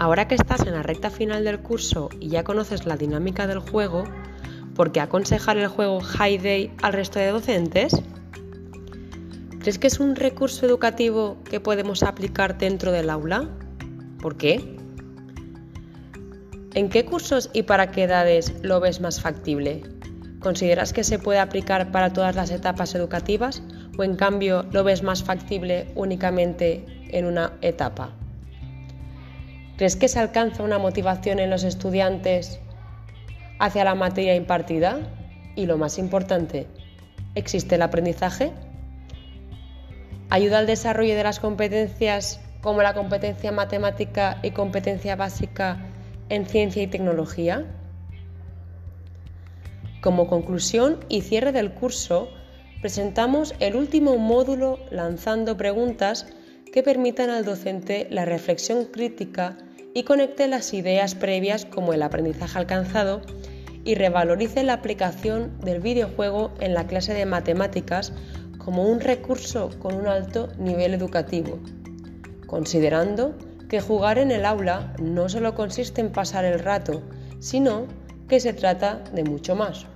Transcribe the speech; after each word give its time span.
Ahora 0.00 0.28
que 0.28 0.36
estás 0.36 0.60
en 0.60 0.74
la 0.74 0.84
recta 0.84 1.10
final 1.10 1.42
del 1.42 1.58
curso 1.58 2.08
y 2.20 2.28
ya 2.28 2.44
conoces 2.44 2.86
la 2.86 2.96
dinámica 2.96 3.48
del 3.48 3.58
juego, 3.58 4.04
¿por 4.76 4.92
qué 4.92 5.00
aconsejar 5.00 5.58
el 5.58 5.66
juego 5.66 6.00
High 6.00 6.38
Day 6.38 6.72
al 6.82 6.92
resto 6.92 7.18
de 7.18 7.26
docentes? 7.30 8.00
¿Crees 9.58 9.80
que 9.80 9.88
es 9.88 9.98
un 9.98 10.14
recurso 10.14 10.66
educativo 10.66 11.38
que 11.42 11.58
podemos 11.58 12.04
aplicar 12.04 12.58
dentro 12.58 12.92
del 12.92 13.10
aula? 13.10 13.48
¿Por 14.22 14.36
qué? 14.36 14.76
¿En 16.74 16.90
qué 16.90 17.04
cursos 17.04 17.50
y 17.52 17.64
para 17.64 17.90
qué 17.90 18.04
edades 18.04 18.54
lo 18.62 18.78
ves 18.78 19.00
más 19.00 19.20
factible? 19.20 19.82
¿Consideras 20.38 20.92
que 20.92 21.02
se 21.02 21.18
puede 21.18 21.40
aplicar 21.40 21.90
para 21.90 22.12
todas 22.12 22.36
las 22.36 22.52
etapas 22.52 22.94
educativas 22.94 23.64
o 23.98 24.04
en 24.04 24.14
cambio 24.14 24.64
lo 24.70 24.84
ves 24.84 25.02
más 25.02 25.24
factible 25.24 25.90
únicamente 25.96 26.86
en 27.08 27.24
una 27.24 27.54
etapa? 27.62 28.12
¿Crees 29.78 29.94
que 29.94 30.08
se 30.08 30.18
alcanza 30.18 30.64
una 30.64 30.80
motivación 30.80 31.38
en 31.38 31.50
los 31.50 31.62
estudiantes 31.62 32.58
hacia 33.60 33.84
la 33.84 33.94
materia 33.94 34.34
impartida? 34.34 34.98
Y 35.54 35.66
lo 35.66 35.78
más 35.78 35.98
importante, 35.98 36.66
¿existe 37.36 37.76
el 37.76 37.82
aprendizaje? 37.82 38.50
¿Ayuda 40.30 40.58
al 40.58 40.66
desarrollo 40.66 41.14
de 41.14 41.22
las 41.22 41.38
competencias 41.38 42.40
como 42.60 42.82
la 42.82 42.92
competencia 42.92 43.52
matemática 43.52 44.40
y 44.42 44.50
competencia 44.50 45.14
básica 45.14 45.86
en 46.28 46.46
ciencia 46.46 46.82
y 46.82 46.88
tecnología? 46.88 47.64
Como 50.00 50.26
conclusión 50.26 50.98
y 51.08 51.20
cierre 51.20 51.52
del 51.52 51.70
curso, 51.70 52.30
presentamos 52.80 53.54
el 53.60 53.76
último 53.76 54.18
módulo 54.18 54.80
lanzando 54.90 55.56
preguntas 55.56 56.26
que 56.72 56.82
permitan 56.82 57.30
al 57.30 57.44
docente 57.44 58.08
la 58.10 58.24
reflexión 58.24 58.86
crítica 58.86 59.56
y 59.94 60.02
conecte 60.04 60.46
las 60.48 60.72
ideas 60.74 61.14
previas 61.14 61.64
como 61.64 61.92
el 61.92 62.02
aprendizaje 62.02 62.58
alcanzado 62.58 63.22
y 63.84 63.94
revalorice 63.94 64.62
la 64.64 64.74
aplicación 64.74 65.58
del 65.60 65.80
videojuego 65.80 66.52
en 66.60 66.74
la 66.74 66.86
clase 66.86 67.14
de 67.14 67.26
matemáticas 67.26 68.12
como 68.58 68.86
un 68.86 69.00
recurso 69.00 69.70
con 69.78 69.94
un 69.94 70.06
alto 70.06 70.48
nivel 70.58 70.92
educativo, 70.92 71.58
considerando 72.46 73.34
que 73.68 73.80
jugar 73.80 74.18
en 74.18 74.30
el 74.30 74.44
aula 74.44 74.94
no 75.00 75.28
solo 75.28 75.54
consiste 75.54 76.00
en 76.00 76.12
pasar 76.12 76.44
el 76.44 76.58
rato, 76.58 77.02
sino 77.38 77.86
que 78.28 78.40
se 78.40 78.52
trata 78.52 79.02
de 79.14 79.24
mucho 79.24 79.54
más. 79.54 79.86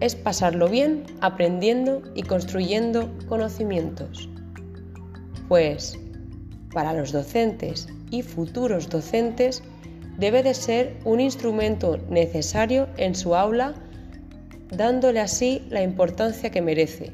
Es 0.00 0.14
pasarlo 0.14 0.68
bien 0.68 1.04
aprendiendo 1.20 2.02
y 2.14 2.22
construyendo 2.22 3.10
conocimientos. 3.28 4.28
Pues 5.48 5.98
para 6.72 6.92
los 6.92 7.12
docentes 7.12 7.88
y 8.10 8.22
futuros 8.22 8.88
docentes 8.88 9.62
debe 10.18 10.42
de 10.42 10.54
ser 10.54 10.96
un 11.04 11.20
instrumento 11.20 11.98
necesario 12.08 12.88
en 12.96 13.14
su 13.14 13.34
aula, 13.34 13.74
dándole 14.70 15.20
así 15.20 15.62
la 15.70 15.82
importancia 15.82 16.50
que 16.50 16.60
merece. 16.60 17.12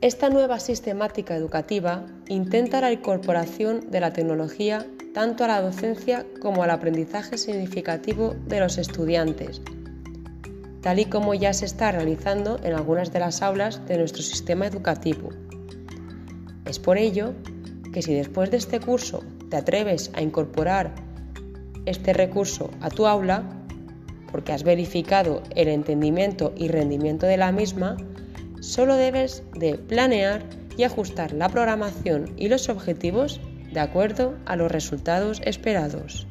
Esta 0.00 0.30
nueva 0.30 0.58
sistemática 0.58 1.36
educativa 1.36 2.04
intenta 2.28 2.80
la 2.80 2.90
incorporación 2.90 3.90
de 3.90 4.00
la 4.00 4.12
tecnología 4.12 4.86
tanto 5.14 5.44
a 5.44 5.48
la 5.48 5.60
docencia 5.60 6.26
como 6.40 6.62
al 6.62 6.70
aprendizaje 6.70 7.36
significativo 7.36 8.34
de 8.46 8.60
los 8.60 8.78
estudiantes, 8.78 9.60
tal 10.80 10.98
y 10.98 11.04
como 11.04 11.34
ya 11.34 11.52
se 11.52 11.66
está 11.66 11.92
realizando 11.92 12.58
en 12.64 12.72
algunas 12.72 13.12
de 13.12 13.20
las 13.20 13.42
aulas 13.42 13.86
de 13.86 13.98
nuestro 13.98 14.22
sistema 14.22 14.66
educativo. 14.66 15.28
Es 16.64 16.78
por 16.78 16.96
ello 16.96 17.34
que 17.92 18.02
si 18.02 18.14
después 18.14 18.50
de 18.50 18.56
este 18.56 18.80
curso 18.80 19.22
te 19.50 19.56
atreves 19.56 20.10
a 20.14 20.22
incorporar 20.22 20.94
este 21.86 22.12
recurso 22.12 22.70
a 22.80 22.90
tu 22.90 23.06
aula, 23.06 23.44
porque 24.30 24.52
has 24.52 24.62
verificado 24.62 25.42
el 25.54 25.68
entendimiento 25.68 26.52
y 26.56 26.68
rendimiento 26.68 27.26
de 27.26 27.36
la 27.36 27.52
misma, 27.52 27.96
solo 28.60 28.96
debes 28.96 29.42
de 29.54 29.74
planear 29.74 30.42
y 30.76 30.84
ajustar 30.84 31.32
la 31.32 31.48
programación 31.48 32.32
y 32.36 32.48
los 32.48 32.68
objetivos 32.68 33.40
de 33.72 33.80
acuerdo 33.80 34.34
a 34.46 34.56
los 34.56 34.70
resultados 34.70 35.40
esperados. 35.44 36.26